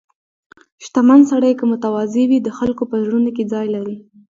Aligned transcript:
•شتمن 0.85 1.21
سړی 1.31 1.51
که 1.59 1.65
متواضع 1.71 2.25
وي، 2.29 2.39
د 2.43 2.49
خلکو 2.57 2.83
په 2.91 2.95
زړونو 3.05 3.29
کې 3.35 3.43
ځای 3.53 3.67
لري. 3.75 3.97